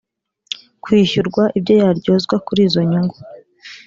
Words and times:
kwishyurwa 0.83 1.43
ibyo 1.57 1.73
yaryozwa 1.81 2.35
kuri 2.45 2.61
izo 2.67 2.81
nyungu 2.89 3.17